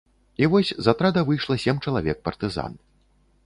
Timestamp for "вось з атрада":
0.53-1.23